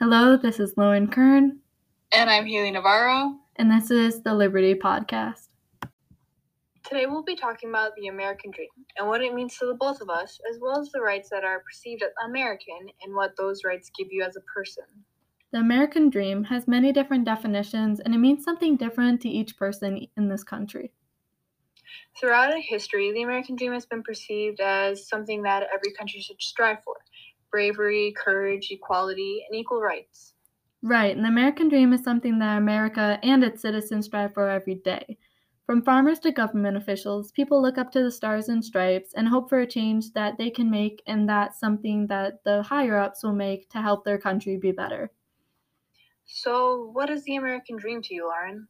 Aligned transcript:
Hello, 0.00 0.36
this 0.36 0.60
is 0.60 0.74
Lauren 0.76 1.08
Kern. 1.08 1.58
And 2.12 2.30
I'm 2.30 2.46
Haley 2.46 2.70
Navarro. 2.70 3.34
And 3.56 3.68
this 3.68 3.90
is 3.90 4.22
the 4.22 4.32
Liberty 4.32 4.76
Podcast. 4.76 5.48
Today 6.84 7.06
we'll 7.06 7.24
be 7.24 7.34
talking 7.34 7.70
about 7.70 7.96
the 7.96 8.06
American 8.06 8.52
dream 8.52 8.68
and 8.96 9.08
what 9.08 9.22
it 9.22 9.34
means 9.34 9.58
to 9.58 9.66
the 9.66 9.74
both 9.74 10.00
of 10.00 10.08
us, 10.08 10.38
as 10.48 10.60
well 10.60 10.80
as 10.80 10.92
the 10.92 11.00
rights 11.00 11.30
that 11.30 11.42
are 11.42 11.64
perceived 11.64 12.04
as 12.04 12.10
American 12.24 12.78
and 13.02 13.12
what 13.12 13.36
those 13.36 13.64
rights 13.64 13.90
give 13.98 14.06
you 14.12 14.22
as 14.22 14.36
a 14.36 14.40
person. 14.42 14.84
The 15.50 15.58
American 15.58 16.10
dream 16.10 16.44
has 16.44 16.68
many 16.68 16.92
different 16.92 17.24
definitions 17.24 17.98
and 17.98 18.14
it 18.14 18.18
means 18.18 18.44
something 18.44 18.76
different 18.76 19.20
to 19.22 19.28
each 19.28 19.56
person 19.56 20.06
in 20.16 20.28
this 20.28 20.44
country. 20.44 20.92
Throughout 22.20 22.54
history, 22.56 23.10
the 23.10 23.22
American 23.22 23.56
dream 23.56 23.72
has 23.72 23.84
been 23.84 24.04
perceived 24.04 24.60
as 24.60 25.08
something 25.08 25.42
that 25.42 25.66
every 25.74 25.92
country 25.92 26.20
should 26.20 26.40
strive 26.40 26.84
for 26.84 26.94
bravery, 27.50 28.14
courage, 28.16 28.68
equality, 28.70 29.44
and 29.48 29.58
equal 29.58 29.80
rights. 29.80 30.34
Right, 30.82 31.14
and 31.14 31.24
the 31.24 31.28
American 31.28 31.68
dream 31.68 31.92
is 31.92 32.04
something 32.04 32.38
that 32.38 32.58
America 32.58 33.18
and 33.22 33.42
its 33.42 33.62
citizens 33.62 34.06
strive 34.06 34.34
for 34.34 34.48
every 34.48 34.76
day. 34.76 35.18
From 35.66 35.82
farmers 35.82 36.18
to 36.20 36.32
government 36.32 36.76
officials, 36.76 37.30
people 37.32 37.60
look 37.60 37.76
up 37.76 37.90
to 37.92 38.02
the 38.02 38.10
stars 38.10 38.48
and 38.48 38.64
stripes 38.64 39.12
and 39.14 39.28
hope 39.28 39.50
for 39.50 39.60
a 39.60 39.66
change 39.66 40.12
that 40.14 40.38
they 40.38 40.50
can 40.50 40.70
make, 40.70 41.02
and 41.06 41.28
that's 41.28 41.60
something 41.60 42.06
that 42.06 42.42
the 42.44 42.62
higher 42.62 42.96
ups 42.96 43.22
will 43.22 43.34
make 43.34 43.68
to 43.70 43.82
help 43.82 44.04
their 44.04 44.18
country 44.18 44.56
be 44.56 44.72
better. 44.72 45.10
So, 46.24 46.90
what 46.92 47.10
is 47.10 47.24
the 47.24 47.36
American 47.36 47.76
dream 47.76 48.00
to 48.02 48.14
you, 48.14 48.24
Lauren? 48.24 48.68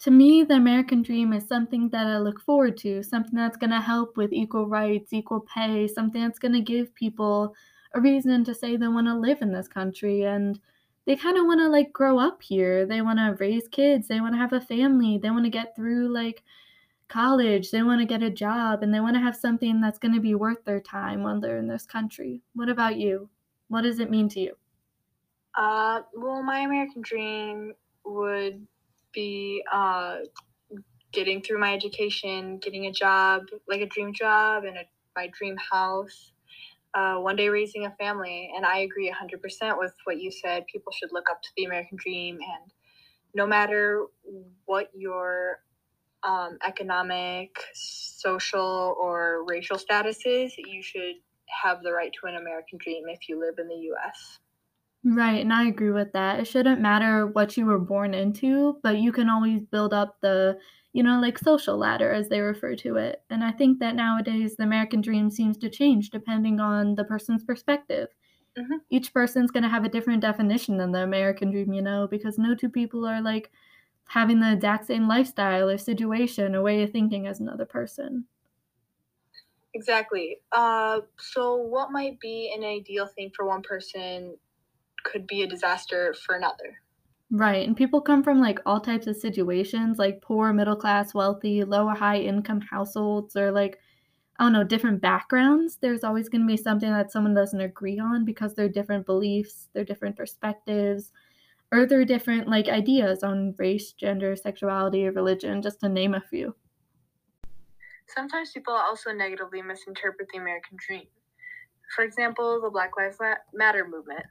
To 0.00 0.10
me, 0.10 0.44
the 0.44 0.54
American 0.54 1.02
dream 1.02 1.32
is 1.32 1.48
something 1.48 1.88
that 1.90 2.06
I 2.06 2.18
look 2.18 2.40
forward 2.40 2.76
to, 2.78 3.02
something 3.02 3.34
that's 3.34 3.56
going 3.56 3.70
to 3.70 3.80
help 3.80 4.16
with 4.16 4.32
equal 4.32 4.66
rights, 4.66 5.12
equal 5.12 5.40
pay, 5.40 5.88
something 5.88 6.22
that's 6.22 6.38
going 6.38 6.52
to 6.52 6.60
give 6.60 6.94
people 6.94 7.54
a 7.94 8.00
reason 8.00 8.44
to 8.44 8.54
say 8.54 8.76
they 8.76 8.88
want 8.88 9.06
to 9.06 9.14
live 9.14 9.42
in 9.42 9.52
this 9.52 9.68
country 9.68 10.22
and 10.22 10.60
they 11.06 11.16
kind 11.16 11.38
of 11.38 11.46
want 11.46 11.60
to 11.60 11.68
like 11.68 11.92
grow 11.92 12.18
up 12.18 12.42
here. 12.42 12.84
They 12.84 13.00
want 13.00 13.18
to 13.18 13.36
raise 13.38 13.66
kids, 13.68 14.08
they 14.08 14.20
want 14.20 14.34
to 14.34 14.38
have 14.38 14.52
a 14.52 14.60
family, 14.60 15.18
they 15.18 15.30
want 15.30 15.44
to 15.44 15.50
get 15.50 15.74
through 15.74 16.08
like 16.08 16.42
college, 17.08 17.70
they 17.70 17.82
want 17.82 18.00
to 18.00 18.06
get 18.06 18.22
a 18.22 18.30
job, 18.30 18.82
and 18.82 18.92
they 18.92 19.00
want 19.00 19.16
to 19.16 19.22
have 19.22 19.34
something 19.34 19.80
that's 19.80 19.98
going 19.98 20.14
to 20.14 20.20
be 20.20 20.34
worth 20.34 20.64
their 20.64 20.80
time 20.80 21.22
while 21.22 21.40
they're 21.40 21.58
in 21.58 21.66
this 21.66 21.86
country. 21.86 22.42
What 22.54 22.68
about 22.68 22.96
you? 22.96 23.30
What 23.68 23.82
does 23.82 24.00
it 24.00 24.10
mean 24.10 24.28
to 24.30 24.40
you? 24.40 24.54
Uh, 25.54 26.02
well, 26.14 26.42
my 26.42 26.60
American 26.60 27.02
dream 27.02 27.74
would 28.04 28.66
be 29.12 29.64
uh, 29.72 30.18
getting 31.12 31.42
through 31.42 31.58
my 31.58 31.74
education, 31.74 32.58
getting 32.58 32.86
a 32.86 32.92
job, 32.92 33.46
like 33.68 33.80
a 33.80 33.86
dream 33.86 34.12
job, 34.12 34.64
and 34.64 34.76
a, 34.76 34.84
my 35.16 35.28
dream 35.28 35.56
house, 35.56 36.32
uh, 36.94 37.16
one 37.16 37.36
day 37.36 37.48
raising 37.48 37.86
a 37.86 37.90
family. 37.92 38.50
And 38.54 38.64
I 38.64 38.78
agree 38.78 39.12
100% 39.12 39.78
with 39.78 39.92
what 40.04 40.20
you 40.20 40.30
said. 40.30 40.66
People 40.66 40.92
should 40.92 41.10
look 41.12 41.30
up 41.30 41.42
to 41.42 41.48
the 41.56 41.64
American 41.64 41.98
dream. 42.00 42.36
And 42.36 42.72
no 43.34 43.46
matter 43.46 44.06
what 44.64 44.90
your 44.94 45.60
um, 46.22 46.58
economic, 46.66 47.56
social, 47.74 48.96
or 49.00 49.44
racial 49.46 49.78
status 49.78 50.18
is, 50.24 50.56
you 50.58 50.82
should 50.82 51.16
have 51.62 51.82
the 51.82 51.92
right 51.92 52.12
to 52.20 52.26
an 52.28 52.36
American 52.36 52.78
dream 52.82 53.04
if 53.08 53.28
you 53.28 53.38
live 53.38 53.54
in 53.58 53.68
the 53.68 53.92
US. 53.92 54.38
Right, 55.04 55.40
and 55.40 55.52
I 55.52 55.68
agree 55.68 55.92
with 55.92 56.12
that. 56.12 56.40
It 56.40 56.46
shouldn't 56.46 56.80
matter 56.80 57.26
what 57.26 57.56
you 57.56 57.66
were 57.66 57.78
born 57.78 58.14
into, 58.14 58.78
but 58.82 58.98
you 58.98 59.12
can 59.12 59.28
always 59.28 59.62
build 59.62 59.94
up 59.94 60.16
the 60.20 60.58
you 60.92 61.02
know, 61.02 61.20
like 61.20 61.38
social 61.38 61.76
ladder 61.76 62.12
as 62.12 62.28
they 62.28 62.40
refer 62.40 62.74
to 62.76 62.96
it. 62.96 63.22
And 63.30 63.44
I 63.44 63.52
think 63.52 63.78
that 63.80 63.94
nowadays 63.94 64.56
the 64.56 64.64
American 64.64 65.00
dream 65.00 65.30
seems 65.30 65.58
to 65.58 65.70
change 65.70 66.10
depending 66.10 66.60
on 66.60 66.94
the 66.94 67.04
person's 67.04 67.44
perspective. 67.44 68.08
Mm-hmm. 68.58 68.76
Each 68.90 69.12
person's 69.12 69.50
going 69.50 69.62
to 69.62 69.68
have 69.68 69.84
a 69.84 69.88
different 69.88 70.22
definition 70.22 70.78
than 70.78 70.92
the 70.92 71.02
American 71.02 71.50
dream, 71.50 71.72
you 71.72 71.82
know, 71.82 72.08
because 72.10 72.38
no 72.38 72.54
two 72.54 72.68
people 72.68 73.06
are 73.06 73.20
like 73.20 73.50
having 74.08 74.40
the 74.40 74.52
exact 74.52 74.86
same 74.86 75.06
lifestyle 75.06 75.68
or 75.68 75.78
situation 75.78 76.54
or 76.54 76.62
way 76.62 76.82
of 76.82 76.90
thinking 76.90 77.26
as 77.26 77.40
another 77.40 77.66
person. 77.66 78.24
Exactly. 79.74 80.38
Uh, 80.50 81.00
so, 81.18 81.54
what 81.56 81.92
might 81.92 82.18
be 82.18 82.52
an 82.56 82.64
ideal 82.64 83.06
thing 83.06 83.30
for 83.36 83.46
one 83.46 83.62
person 83.62 84.34
could 85.04 85.26
be 85.26 85.42
a 85.42 85.46
disaster 85.46 86.14
for 86.14 86.34
another. 86.34 86.80
Right. 87.30 87.66
And 87.66 87.76
people 87.76 88.00
come 88.00 88.22
from 88.22 88.40
like 88.40 88.58
all 88.64 88.80
types 88.80 89.06
of 89.06 89.16
situations, 89.16 89.98
like 89.98 90.22
poor, 90.22 90.52
middle 90.52 90.76
class, 90.76 91.12
wealthy, 91.12 91.62
low 91.62 91.86
or 91.86 91.94
high 91.94 92.20
income 92.20 92.62
households, 92.62 93.36
or 93.36 93.52
like, 93.52 93.78
I 94.38 94.44
don't 94.44 94.54
know, 94.54 94.64
different 94.64 95.02
backgrounds. 95.02 95.76
There's 95.76 96.04
always 96.04 96.30
going 96.30 96.40
to 96.42 96.46
be 96.46 96.56
something 96.56 96.90
that 96.90 97.12
someone 97.12 97.34
doesn't 97.34 97.60
agree 97.60 97.98
on 97.98 98.24
because 98.24 98.54
they're 98.54 98.68
different 98.68 99.04
beliefs, 99.04 99.68
they're 99.74 99.84
different 99.84 100.16
perspectives, 100.16 101.12
or 101.70 101.84
they're 101.84 102.06
different 102.06 102.48
like 102.48 102.68
ideas 102.68 103.22
on 103.22 103.54
race, 103.58 103.92
gender, 103.92 104.34
sexuality, 104.34 105.06
or 105.06 105.12
religion, 105.12 105.60
just 105.60 105.80
to 105.80 105.88
name 105.90 106.14
a 106.14 106.20
few. 106.20 106.54
Sometimes 108.06 108.52
people 108.52 108.72
also 108.72 109.12
negatively 109.12 109.60
misinterpret 109.60 110.28
the 110.32 110.38
American 110.38 110.78
dream. 110.86 111.04
For 111.94 112.04
example, 112.04 112.58
the 112.62 112.70
Black 112.70 112.92
Lives 112.96 113.18
Matter 113.52 113.86
movement. 113.86 114.24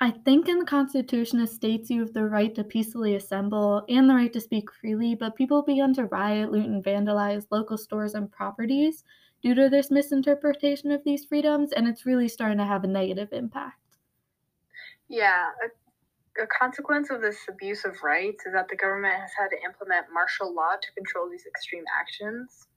I 0.00 0.12
think 0.12 0.48
in 0.48 0.60
the 0.60 0.64
Constitution 0.64 1.40
it 1.40 1.50
states 1.50 1.90
you 1.90 2.00
have 2.00 2.12
the 2.12 2.24
right 2.24 2.54
to 2.54 2.62
peacefully 2.62 3.16
assemble 3.16 3.84
and 3.88 4.08
the 4.08 4.14
right 4.14 4.32
to 4.32 4.40
speak 4.40 4.70
freely, 4.72 5.16
but 5.16 5.34
people 5.34 5.62
began 5.62 5.92
to 5.94 6.04
riot, 6.04 6.52
loot, 6.52 6.66
and 6.66 6.84
vandalize 6.84 7.46
local 7.50 7.76
stores 7.76 8.14
and 8.14 8.30
properties 8.30 9.02
due 9.42 9.54
to 9.54 9.68
this 9.68 9.90
misinterpretation 9.90 10.92
of 10.92 11.02
these 11.04 11.24
freedoms, 11.24 11.72
and 11.72 11.88
it's 11.88 12.06
really 12.06 12.28
starting 12.28 12.58
to 12.58 12.64
have 12.64 12.84
a 12.84 12.88
negative 12.88 13.32
impact. 13.32 13.80
Yeah, 15.08 15.46
a, 15.64 16.42
a 16.42 16.46
consequence 16.46 17.10
of 17.10 17.20
this 17.20 17.38
abuse 17.48 17.84
of 17.84 18.00
rights 18.04 18.46
is 18.46 18.52
that 18.52 18.68
the 18.68 18.76
government 18.76 19.20
has 19.20 19.30
had 19.36 19.48
to 19.48 19.64
implement 19.64 20.06
martial 20.12 20.54
law 20.54 20.74
to 20.80 20.92
control 20.94 21.28
these 21.28 21.46
extreme 21.46 21.84
actions. 21.98 22.68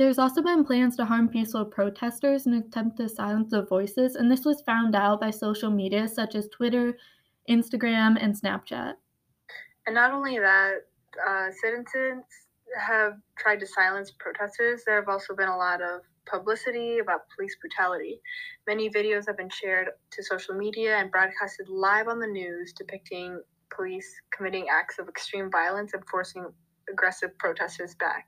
There's 0.00 0.18
also 0.18 0.40
been 0.40 0.64
plans 0.64 0.96
to 0.96 1.04
harm 1.04 1.28
peaceful 1.28 1.66
protesters 1.66 2.46
in 2.46 2.54
an 2.54 2.60
attempt 2.60 2.96
to 2.96 3.06
silence 3.06 3.50
their 3.50 3.66
voices, 3.66 4.14
and 4.14 4.32
this 4.32 4.46
was 4.46 4.62
found 4.62 4.96
out 4.96 5.20
by 5.20 5.28
social 5.28 5.70
media 5.70 6.08
such 6.08 6.34
as 6.34 6.48
Twitter, 6.48 6.96
Instagram, 7.50 8.16
and 8.18 8.34
Snapchat. 8.34 8.94
And 9.86 9.94
not 9.94 10.12
only 10.12 10.38
that, 10.38 10.86
uh, 11.28 11.48
citizens 11.50 12.24
have 12.80 13.12
tried 13.36 13.60
to 13.60 13.66
silence 13.66 14.10
protesters. 14.18 14.84
There 14.86 14.96
have 14.96 15.10
also 15.10 15.36
been 15.36 15.50
a 15.50 15.56
lot 15.58 15.82
of 15.82 16.00
publicity 16.24 17.00
about 17.00 17.28
police 17.36 17.58
brutality. 17.60 18.22
Many 18.66 18.88
videos 18.88 19.26
have 19.26 19.36
been 19.36 19.50
shared 19.50 19.88
to 20.12 20.22
social 20.22 20.54
media 20.54 20.96
and 20.96 21.10
broadcasted 21.10 21.68
live 21.68 22.08
on 22.08 22.20
the 22.20 22.26
news 22.26 22.72
depicting 22.72 23.38
police 23.68 24.10
committing 24.34 24.64
acts 24.72 24.98
of 24.98 25.10
extreme 25.10 25.50
violence 25.50 25.92
and 25.92 26.02
forcing 26.10 26.46
aggressive 26.88 27.36
protesters 27.36 27.94
back 27.96 28.26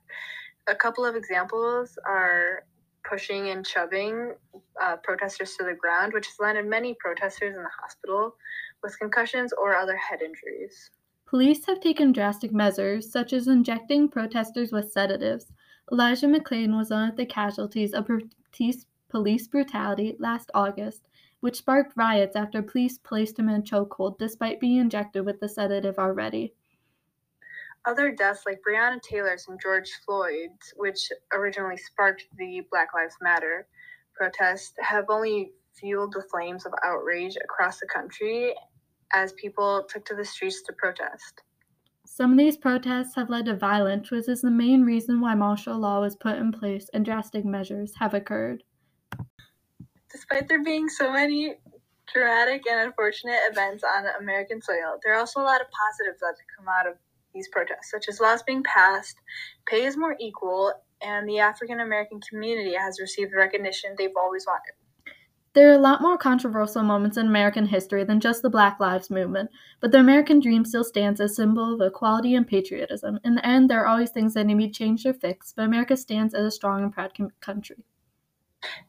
a 0.67 0.75
couple 0.75 1.05
of 1.05 1.15
examples 1.15 1.97
are 2.05 2.65
pushing 3.03 3.49
and 3.49 3.67
shoving 3.67 4.33
uh, 4.81 4.95
protesters 5.03 5.55
to 5.57 5.65
the 5.65 5.73
ground, 5.73 6.13
which 6.13 6.27
has 6.27 6.39
landed 6.39 6.65
many 6.65 6.95
protesters 6.99 7.55
in 7.55 7.63
the 7.63 7.69
hospital 7.81 8.35
with 8.81 8.97
concussions 8.99 9.53
or 9.53 9.75
other 9.75 9.97
head 9.97 10.21
injuries. 10.21 10.89
Police 11.25 11.65
have 11.65 11.79
taken 11.79 12.11
drastic 12.11 12.51
measures, 12.53 13.11
such 13.11 13.33
as 13.33 13.47
injecting 13.47 14.07
protesters 14.07 14.71
with 14.71 14.91
sedatives. 14.91 15.51
Elijah 15.91 16.27
McClain 16.27 16.77
was 16.77 16.91
one 16.91 17.09
of 17.09 17.15
the 17.17 17.25
casualties 17.25 17.93
of 17.93 18.07
police 19.09 19.47
brutality 19.47 20.15
last 20.19 20.51
August, 20.53 21.07
which 21.39 21.57
sparked 21.57 21.97
riots 21.97 22.35
after 22.35 22.61
police 22.61 22.97
placed 22.97 23.37
him 23.37 23.49
in 23.49 23.55
a 23.55 23.61
chokehold 23.61 24.17
despite 24.17 24.59
being 24.59 24.77
injected 24.77 25.25
with 25.25 25.39
the 25.39 25.49
sedative 25.49 25.99
already. 25.99 26.53
Other 27.85 28.11
deaths 28.11 28.43
like 28.45 28.61
Breonna 28.67 29.01
Taylor's 29.01 29.45
and 29.49 29.59
George 29.61 29.89
Floyd's, 30.05 30.73
which 30.77 31.09
originally 31.33 31.77
sparked 31.77 32.25
the 32.37 32.61
Black 32.71 32.93
Lives 32.93 33.15
Matter 33.21 33.67
protest, 34.15 34.73
have 34.79 35.05
only 35.09 35.51
fueled 35.75 36.13
the 36.13 36.23
flames 36.31 36.65
of 36.65 36.73
outrage 36.83 37.35
across 37.43 37.79
the 37.79 37.87
country 37.87 38.53
as 39.13 39.33
people 39.33 39.85
took 39.89 40.05
to 40.05 40.15
the 40.15 40.23
streets 40.23 40.61
to 40.63 40.73
protest. 40.73 41.41
Some 42.05 42.31
of 42.33 42.37
these 42.37 42.57
protests 42.57 43.15
have 43.15 43.29
led 43.29 43.45
to 43.45 43.55
violence, 43.55 44.11
which 44.11 44.29
is 44.29 44.41
the 44.41 44.51
main 44.51 44.83
reason 44.83 45.19
why 45.19 45.35
martial 45.35 45.77
law 45.77 45.99
was 45.99 46.15
put 46.15 46.37
in 46.37 46.51
place 46.51 46.89
and 46.93 47.03
drastic 47.03 47.43
measures 47.43 47.93
have 47.97 48.13
occurred. 48.13 48.63
Despite 50.11 50.47
there 50.47 50.63
being 50.63 50.89
so 50.89 51.11
many 51.11 51.55
dramatic 52.13 52.63
and 52.69 52.81
unfortunate 52.81 53.39
events 53.49 53.83
on 53.83 54.05
American 54.21 54.61
soil, 54.61 54.99
there 55.03 55.13
are 55.13 55.19
also 55.19 55.41
a 55.41 55.43
lot 55.43 55.61
of 55.61 55.67
positives 55.71 56.19
that 56.19 56.35
come 56.55 56.67
out 56.67 56.87
of 56.87 56.95
these 57.33 57.47
protests, 57.49 57.91
such 57.91 58.07
as 58.09 58.19
laws 58.19 58.43
being 58.43 58.63
passed, 58.63 59.15
pay 59.65 59.85
is 59.85 59.97
more 59.97 60.15
equal, 60.19 60.73
and 61.01 61.27
the 61.27 61.39
African 61.39 61.79
American 61.79 62.19
community 62.21 62.73
has 62.75 62.99
received 62.99 63.31
the 63.31 63.37
recognition 63.37 63.95
they've 63.97 64.15
always 64.17 64.45
wanted. 64.45 64.73
There 65.53 65.69
are 65.69 65.75
a 65.75 65.79
lot 65.79 66.01
more 66.01 66.17
controversial 66.17 66.81
moments 66.81 67.15
in 67.15 67.27
American 67.27 67.67
history 67.67 68.03
than 68.03 68.19
just 68.19 68.41
the 68.41 68.49
Black 68.49 68.79
Lives 68.79 69.11
Movement, 69.11 69.51
but 69.81 69.91
the 69.91 69.99
American 69.99 70.39
dream 70.39 70.65
still 70.65 70.83
stands 70.83 71.21
as 71.21 71.31
a 71.31 71.35
symbol 71.35 71.75
of 71.75 71.81
equality 71.87 72.33
and 72.33 72.47
patriotism. 72.47 73.19
In 73.23 73.35
the 73.35 73.45
end, 73.45 73.69
there 73.69 73.81
are 73.81 73.87
always 73.87 74.09
things 74.09 74.33
that 74.33 74.45
need 74.45 74.53
to 74.53 74.57
be 74.57 74.71
changed 74.71 75.05
or 75.05 75.13
fixed, 75.13 75.55
but 75.55 75.65
America 75.65 75.95
stands 75.95 76.33
as 76.33 76.43
a 76.43 76.49
strong 76.49 76.81
and 76.81 76.91
proud 76.91 77.11
country. 77.39 77.83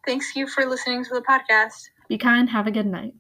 Thanks 0.06 0.34
you 0.34 0.46
for 0.46 0.64
listening 0.64 1.04
to 1.04 1.10
the 1.12 1.20
podcast. 1.20 1.90
Be 2.08 2.16
kind, 2.16 2.48
have 2.48 2.66
a 2.66 2.70
good 2.70 2.86
night. 2.86 3.12